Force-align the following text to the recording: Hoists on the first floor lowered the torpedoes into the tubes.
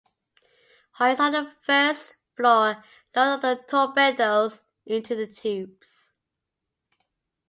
Hoists 0.93 1.19
on 1.19 1.33
the 1.33 1.51
first 1.63 2.15
floor 2.35 2.83
lowered 3.15 3.41
the 3.43 3.63
torpedoes 3.67 4.63
into 4.83 5.13
the 5.15 5.27
tubes. 5.27 6.15